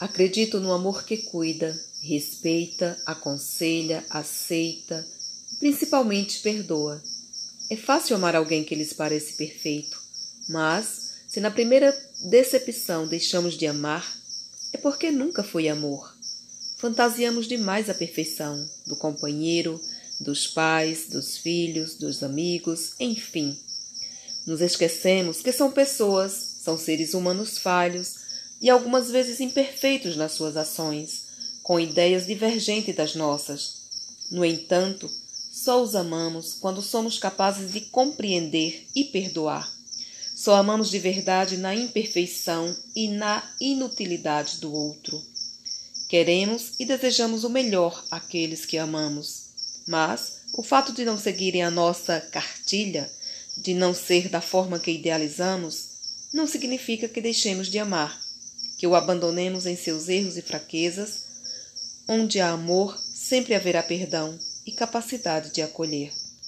[0.00, 5.06] Acredito no amor que cuida, respeita, aconselha, aceita,
[5.58, 7.02] principalmente perdoa.
[7.68, 10.00] É fácil amar alguém que lhes parece perfeito,
[10.48, 11.94] mas se na primeira
[12.24, 14.10] decepção deixamos de amar,
[14.72, 16.16] é porque nunca foi amor.
[16.78, 19.78] Fantasiamos demais a perfeição do companheiro,
[20.18, 23.54] dos pais, dos filhos, dos amigos, enfim.
[24.46, 28.19] Nos esquecemos que são pessoas, são seres humanos falhos
[28.60, 31.24] e algumas vezes imperfeitos nas suas ações,
[31.62, 33.80] com ideias divergentes das nossas.
[34.30, 35.10] No entanto,
[35.50, 39.70] só os amamos quando somos capazes de compreender e perdoar.
[40.34, 45.22] Só amamos de verdade na imperfeição e na inutilidade do outro.
[46.08, 49.50] Queremos e desejamos o melhor àqueles que amamos,
[49.86, 53.10] mas o fato de não seguirem a nossa cartilha,
[53.56, 55.90] de não ser da forma que idealizamos,
[56.32, 58.29] não significa que deixemos de amar
[58.80, 61.24] que o abandonemos em seus erros e fraquezas,
[62.08, 66.10] onde há amor, sempre haverá perdão e capacidade de acolher.